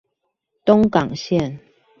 [0.65, 1.59] 東港線